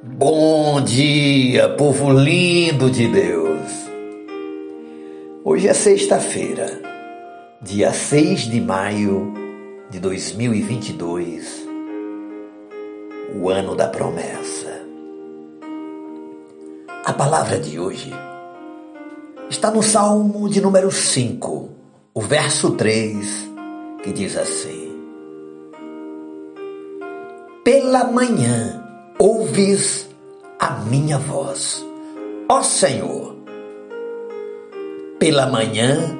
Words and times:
Bom 0.00 0.80
dia, 0.80 1.70
povo 1.70 2.12
lindo 2.12 2.88
de 2.88 3.08
Deus! 3.08 3.68
Hoje 5.44 5.66
é 5.66 5.74
sexta-feira, 5.74 6.80
dia 7.60 7.92
6 7.92 8.42
de 8.42 8.60
maio 8.60 9.34
de 9.90 9.98
2022, 9.98 11.66
o 13.34 13.50
ano 13.50 13.74
da 13.74 13.88
promessa. 13.88 14.82
A 17.04 17.12
palavra 17.12 17.58
de 17.58 17.80
hoje 17.80 18.12
está 19.50 19.68
no 19.68 19.82
Salmo 19.82 20.48
de 20.48 20.60
número 20.60 20.92
5, 20.92 21.70
o 22.14 22.20
verso 22.20 22.70
3, 22.70 23.50
que 24.04 24.12
diz 24.12 24.36
assim: 24.36 24.92
Pela 27.64 28.04
manhã 28.04 28.77
ouves 29.18 30.08
a 30.58 30.70
minha 30.84 31.18
voz, 31.18 31.84
ó 32.48 32.62
Senhor. 32.62 33.36
Pela 35.18 35.46
manhã 35.46 36.16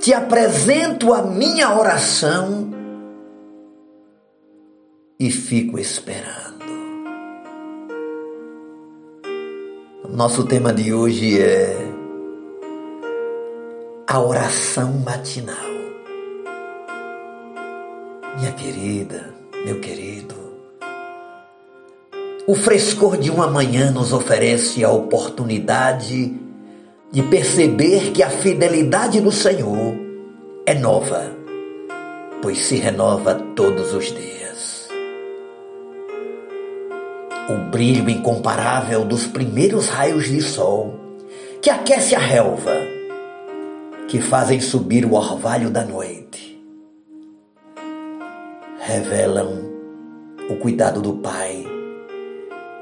te 0.00 0.14
apresento 0.14 1.12
a 1.12 1.22
minha 1.22 1.76
oração 1.76 2.70
e 5.18 5.30
fico 5.30 5.78
esperando. 5.78 6.54
Nosso 10.08 10.46
tema 10.46 10.72
de 10.72 10.94
hoje 10.94 11.40
é 11.42 11.76
a 14.06 14.20
oração 14.20 14.92
matinal. 15.04 15.56
Minha 18.38 18.52
querida, 18.52 19.34
meu 19.64 19.80
querido, 19.80 20.43
o 22.46 22.54
frescor 22.54 23.16
de 23.16 23.30
uma 23.30 23.46
manhã 23.46 23.90
nos 23.90 24.12
oferece 24.12 24.84
a 24.84 24.90
oportunidade 24.90 26.38
de 27.10 27.22
perceber 27.22 28.10
que 28.12 28.22
a 28.22 28.28
fidelidade 28.28 29.20
do 29.20 29.32
Senhor 29.32 29.94
é 30.66 30.74
nova, 30.74 31.30
pois 32.42 32.58
se 32.58 32.76
renova 32.76 33.34
todos 33.56 33.94
os 33.94 34.12
dias. 34.12 34.88
O 37.48 37.70
brilho 37.70 38.10
incomparável 38.10 39.06
dos 39.06 39.26
primeiros 39.26 39.88
raios 39.88 40.24
de 40.24 40.42
sol 40.42 40.94
que 41.62 41.70
aquece 41.70 42.14
a 42.14 42.18
relva, 42.18 42.76
que 44.06 44.20
fazem 44.20 44.60
subir 44.60 45.06
o 45.06 45.14
orvalho 45.14 45.70
da 45.70 45.82
noite, 45.82 46.62
revelam 48.80 49.64
o 50.50 50.56
cuidado 50.56 51.00
do 51.00 51.14
Pai 51.14 51.63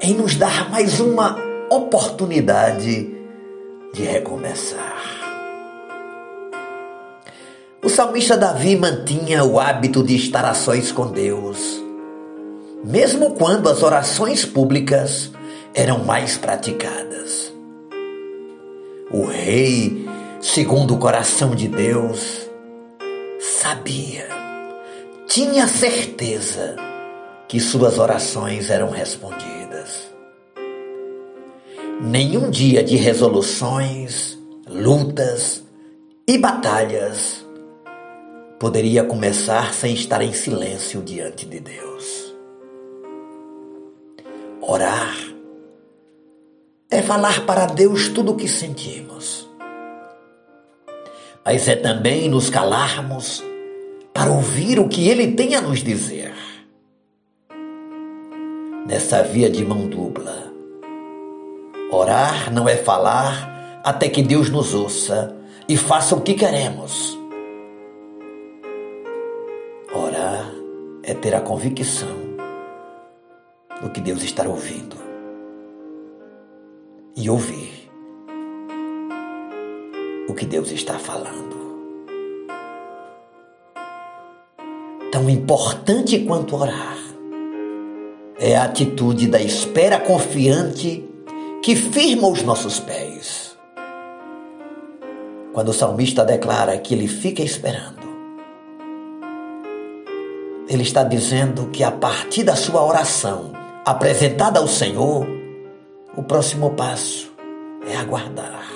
em 0.03 0.13
nos 0.13 0.35
dar 0.35 0.69
mais 0.69 0.99
uma 0.99 1.37
oportunidade 1.69 3.09
de 3.93 4.03
recomeçar. 4.03 5.01
O 7.81 7.87
salmista 7.87 8.35
Davi 8.35 8.75
mantinha 8.75 9.45
o 9.45 9.57
hábito 9.57 10.03
de 10.03 10.17
estar 10.17 10.43
a 10.43 10.53
sós 10.53 10.91
com 10.91 11.07
Deus, 11.07 11.81
mesmo 12.83 13.31
quando 13.35 13.69
as 13.69 13.81
orações 13.81 14.43
públicas 14.43 15.31
eram 15.73 15.99
mais 16.03 16.35
praticadas. 16.35 17.53
O 19.09 19.25
rei, 19.25 20.05
segundo 20.41 20.95
o 20.95 20.99
coração 20.99 21.55
de 21.55 21.69
Deus, 21.69 22.49
sabia, 23.39 24.27
tinha 25.27 25.65
certeza 25.65 26.75
que 27.47 27.57
suas 27.57 27.97
orações 27.97 28.69
eram 28.69 28.89
respondidas 28.89 29.62
nenhum 32.01 32.49
dia 32.49 32.83
de 32.83 32.95
resoluções, 32.95 34.37
lutas 34.67 35.63
e 36.27 36.37
batalhas 36.37 37.45
poderia 38.59 39.03
começar 39.03 39.73
sem 39.73 39.93
estar 39.93 40.21
em 40.21 40.33
silêncio 40.33 41.01
diante 41.01 41.45
de 41.45 41.59
Deus. 41.59 42.33
Orar 44.61 45.17
é 46.89 47.01
falar 47.01 47.45
para 47.45 47.65
Deus 47.65 48.07
tudo 48.09 48.31
o 48.31 48.35
que 48.35 48.47
sentimos, 48.47 49.49
mas 51.43 51.67
é 51.67 51.75
também 51.75 52.29
nos 52.29 52.49
calarmos 52.49 53.43
para 54.13 54.31
ouvir 54.31 54.79
o 54.79 54.87
que 54.87 55.09
Ele 55.09 55.33
tem 55.33 55.55
a 55.55 55.61
nos 55.61 55.83
dizer. 55.83 56.52
Nessa 58.85 59.23
via 59.23 59.49
de 59.49 59.63
mão 59.63 59.87
dupla, 59.87 60.51
Orar 61.89 62.51
não 62.51 62.67
é 62.67 62.75
falar 62.75 63.81
até 63.81 64.09
que 64.09 64.21
Deus 64.21 64.49
nos 64.49 64.73
ouça 64.73 65.33
e 65.69 65.77
faça 65.77 66.13
o 66.15 66.21
que 66.21 66.33
queremos. 66.33 67.17
Orar 69.93 70.51
é 71.01 71.13
ter 71.13 71.33
a 71.33 71.39
convicção 71.39 72.13
do 73.81 73.89
que 73.89 74.01
Deus 74.01 74.21
está 74.21 74.45
ouvindo 74.45 74.97
e 77.15 77.29
ouvir 77.29 77.89
o 80.27 80.33
que 80.33 80.45
Deus 80.45 80.71
está 80.71 80.99
falando. 80.99 81.53
Tão 85.09 85.29
importante 85.29 86.19
quanto 86.25 86.57
orar 86.57 87.02
é 88.43 88.57
a 88.57 88.65
atitude 88.65 89.27
da 89.27 89.41
espera 89.41 89.97
confiante 89.97 91.09
que 91.63 91.77
firma 91.77 92.27
os 92.27 92.43
nossos 92.43 92.77
pés. 92.77 93.57
Quando 95.53 95.69
o 95.69 95.73
salmista 95.73 96.25
declara 96.25 96.77
que 96.77 96.93
ele 96.93 97.07
fica 97.07 97.41
esperando, 97.41 98.03
ele 100.67 100.83
está 100.83 101.05
dizendo 101.05 101.67
que 101.67 101.85
a 101.85 101.91
partir 101.91 102.43
da 102.43 102.53
sua 102.53 102.85
oração 102.85 103.53
apresentada 103.85 104.59
ao 104.59 104.67
Senhor, 104.67 105.25
o 106.17 106.21
próximo 106.23 106.71
passo 106.71 107.31
é 107.89 107.95
aguardar. 107.95 108.67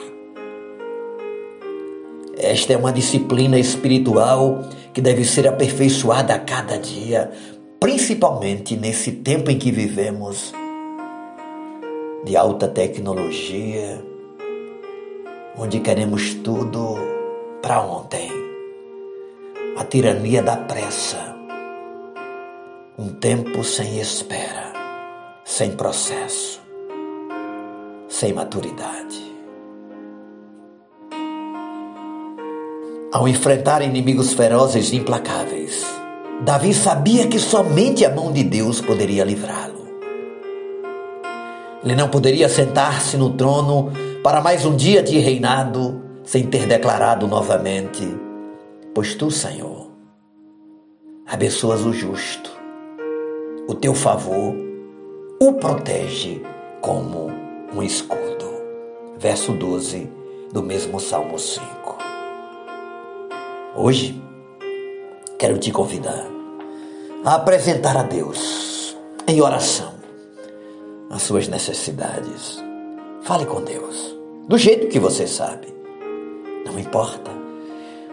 Esta 2.38 2.72
é 2.72 2.78
uma 2.78 2.94
disciplina 2.94 3.60
espiritual 3.60 4.64
que 4.94 5.02
deve 5.02 5.26
ser 5.26 5.46
aperfeiçoada 5.46 6.36
a 6.36 6.40
cada 6.40 6.78
dia, 6.78 7.32
principalmente 7.80 8.76
nesse 8.76 9.12
tempo 9.12 9.52
em 9.52 9.58
que 9.58 9.72
vivemos 9.72 10.54
de 12.24 12.36
alta 12.36 12.68
tecnologia, 12.68 14.04
onde 15.58 15.80
queremos 15.80 16.34
tudo 16.36 16.96
para 17.62 17.82
ontem. 17.82 18.32
A 19.78 19.84
tirania 19.84 20.42
da 20.42 20.58
pressa. 20.58 21.36
Um 22.98 23.10
tempo 23.10 23.64
sem 23.64 24.00
espera, 24.00 24.74
sem 25.46 25.72
processo, 25.72 26.60
sem 28.10 28.34
maturidade. 28.34 29.36
Ao 33.12 33.28
enfrentar 33.28 33.84
inimigos 33.84 34.34
ferozes 34.34 34.92
e 34.92 34.96
implacáveis, 34.96 35.97
Davi 36.42 36.74
sabia 36.74 37.28
que 37.28 37.40
somente 37.40 38.06
a 38.06 38.14
mão 38.14 38.32
de 38.32 38.44
Deus 38.44 38.80
poderia 38.80 39.24
livrá-lo. 39.24 39.88
Ele 41.84 41.96
não 41.96 42.10
poderia 42.10 42.48
sentar-se 42.48 43.18
no 43.18 43.32
trono 43.32 43.92
para 44.24 44.42
mais 44.42 44.66
um 44.66 44.76
dia 44.76 45.02
de 45.02 45.18
reinado 45.20 46.02
sem 46.24 46.46
ter 46.46 46.68
declarado 46.68 47.28
novamente: 47.28 48.06
Pois 48.94 49.16
tu, 49.16 49.32
Senhor, 49.32 49.92
abençoas 51.26 51.86
o 51.86 51.92
justo, 51.92 52.52
o 53.68 53.74
teu 53.74 53.94
favor 53.94 54.68
o 55.40 55.54
protege 55.54 56.42
como 56.82 57.32
um 57.74 57.84
escudo. 57.84 58.48
Verso 59.20 59.54
12 59.54 60.10
do 60.52 60.64
mesmo 60.64 61.00
Salmo 61.00 61.38
5. 61.38 61.98
Hoje, 63.76 64.20
quero 65.38 65.58
te 65.58 65.72
convidar 65.72 66.26
a 67.24 67.36
apresentar 67.36 67.96
a 67.98 68.04
Deus 68.04 68.96
em 69.28 69.42
oração 69.42 69.94
as 71.10 71.22
suas 71.22 71.48
necessidades. 71.48 72.62
Fale 73.22 73.46
com 73.46 73.62
Deus, 73.62 74.16
do 74.48 74.58
jeito 74.58 74.88
que 74.88 75.00
você 75.00 75.28
sabe. 75.28 75.68
Não 76.66 76.78
importa. 76.80 77.32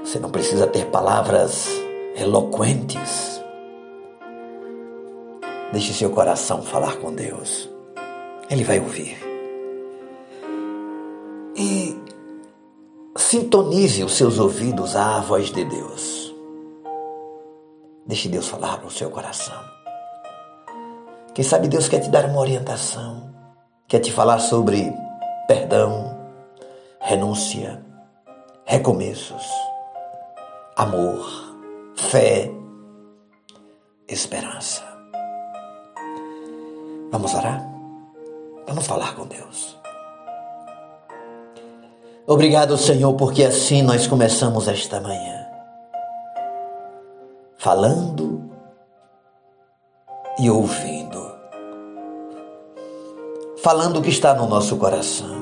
Você 0.04 0.18
não 0.18 0.30
precisa 0.30 0.66
ter 0.66 0.86
palavras 0.86 1.68
eloquentes. 2.16 3.42
Deixe 5.72 5.92
seu 5.92 6.10
coração 6.10 6.62
falar 6.62 6.96
com 6.96 7.12
Deus. 7.12 7.68
Ele 8.50 8.64
vai 8.64 8.78
ouvir. 8.78 9.16
E 11.56 11.96
sintonize 13.16 14.04
os 14.04 14.14
seus 14.14 14.38
ouvidos 14.38 14.94
à 14.94 15.20
voz 15.20 15.46
de 15.46 15.64
Deus. 15.64 16.23
Deixe 18.06 18.28
Deus 18.28 18.48
falar 18.48 18.82
no 18.82 18.90
seu 18.90 19.10
coração. 19.10 19.62
Quem 21.34 21.44
sabe 21.44 21.68
Deus 21.68 21.88
quer 21.88 22.00
te 22.00 22.10
dar 22.10 22.26
uma 22.26 22.38
orientação, 22.38 23.34
quer 23.88 23.98
te 23.98 24.12
falar 24.12 24.38
sobre 24.38 24.92
perdão, 25.48 26.16
renúncia, 27.00 27.82
recomeços, 28.64 29.44
amor, 30.76 31.56
fé, 31.96 32.50
esperança. 34.06 34.82
Vamos 37.10 37.34
orar? 37.34 37.66
Vamos 38.66 38.86
falar 38.86 39.14
com 39.16 39.26
Deus. 39.26 39.78
Obrigado, 42.26 42.76
Senhor, 42.76 43.14
porque 43.14 43.44
assim 43.44 43.82
nós 43.82 44.06
começamos 44.06 44.66
esta 44.66 45.00
manhã. 45.00 45.43
Falando 47.64 48.42
e 50.38 50.50
ouvindo. 50.50 51.34
Falando 53.56 54.00
o 54.00 54.02
que 54.02 54.10
está 54.10 54.34
no 54.34 54.46
nosso 54.46 54.76
coração. 54.76 55.34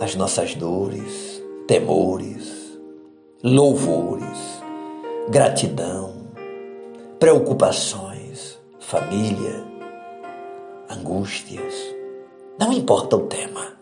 As 0.00 0.14
nossas 0.14 0.54
dores, 0.54 1.42
temores, 1.66 2.78
louvores, 3.42 4.62
gratidão, 5.30 6.28
preocupações, 7.18 8.56
família, 8.78 9.64
angústias. 10.88 11.74
Não 12.56 12.72
importa 12.72 13.16
o 13.16 13.26
tema. 13.26 13.72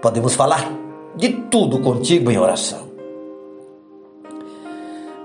Podemos 0.00 0.36
falar 0.36 0.70
de 1.16 1.30
tudo 1.50 1.80
contigo 1.80 2.30
em 2.30 2.38
oração. 2.38 2.85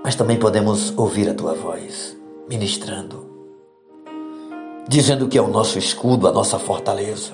Mas 0.02 0.14
também 0.14 0.38
podemos 0.38 0.92
ouvir 0.96 1.28
a 1.28 1.34
tua 1.34 1.54
voz 1.54 2.16
ministrando, 2.48 3.30
dizendo 4.88 5.28
que 5.28 5.38
é 5.38 5.42
o 5.42 5.48
nosso 5.48 5.78
escudo, 5.78 6.26
a 6.26 6.32
nossa 6.32 6.58
fortaleza, 6.58 7.32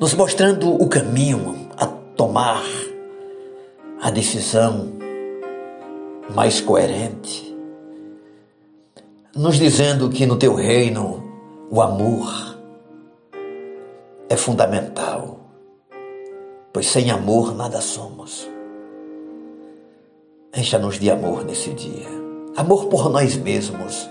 nos 0.00 0.14
mostrando 0.14 0.74
o 0.74 0.88
caminho 0.88 1.68
a 1.76 1.86
tomar, 1.86 2.64
a 4.00 4.10
decisão 4.10 4.92
mais 6.34 6.60
coerente, 6.60 7.56
nos 9.36 9.56
dizendo 9.56 10.08
que 10.08 10.24
no 10.26 10.36
teu 10.36 10.54
reino 10.54 11.22
o 11.70 11.82
amor 11.82 12.58
é 14.28 14.36
fundamental, 14.36 15.40
pois 16.72 16.86
sem 16.86 17.10
amor 17.10 17.54
nada 17.54 17.80
somos. 17.80 18.57
Encha-nos 20.54 20.98
de 20.98 21.10
amor 21.10 21.44
nesse 21.44 21.72
dia. 21.72 22.08
Amor 22.56 22.86
por 22.86 23.08
nós 23.08 23.36
mesmos, 23.36 24.08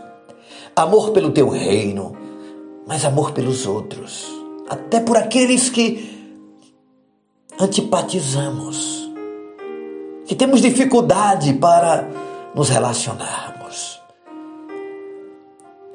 amor 0.75 1.11
pelo 1.11 1.31
teu 1.31 1.49
reino, 1.49 2.15
mas 2.87 3.03
amor 3.03 3.31
pelos 3.31 3.65
outros, 3.65 4.27
até 4.69 4.99
por 4.99 5.17
aqueles 5.17 5.69
que 5.69 6.15
antipatizamos, 7.59 9.11
que 10.25 10.35
temos 10.35 10.61
dificuldade 10.61 11.53
para 11.53 12.07
nos 12.55 12.69
relacionarmos. 12.69 13.99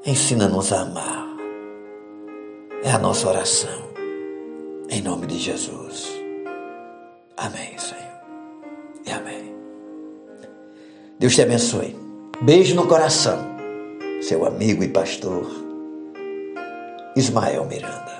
Ensina-nos 0.04 0.72
a 0.72 0.82
amar 0.82 1.32
é 2.82 2.90
a 2.90 2.98
nossa 2.98 3.28
oração. 3.28 3.90
Em 4.90 5.00
nome 5.00 5.26
de 5.26 5.38
Jesus. 5.38 6.08
Amém, 7.36 7.78
Senhor. 7.78 8.02
E 9.06 9.10
amém. 9.10 9.41
Deus 11.22 11.36
te 11.36 11.42
abençoe. 11.42 11.94
Beijo 12.40 12.74
no 12.74 12.84
coração. 12.88 13.38
Seu 14.22 14.44
amigo 14.44 14.82
e 14.82 14.88
pastor 14.88 15.46
Ismael 17.14 17.64
Miranda. 17.64 18.11